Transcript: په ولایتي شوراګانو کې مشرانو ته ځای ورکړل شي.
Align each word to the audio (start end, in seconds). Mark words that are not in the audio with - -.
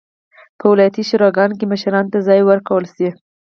په 0.59 0.65
ولایتي 0.71 1.03
شوراګانو 1.09 1.57
کې 1.59 1.65
مشرانو 1.71 2.11
ته 2.13 2.19
ځای 2.27 2.41
ورکړل 2.43 2.85
شي. 2.95 3.09